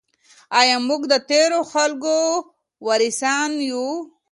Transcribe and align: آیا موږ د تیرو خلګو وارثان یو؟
آیا 0.59 0.77
موږ 0.87 1.01
د 1.11 1.13
تیرو 1.29 1.61
خلګو 1.71 2.19
وارثان 2.87 3.51
یو؟ 3.69 3.85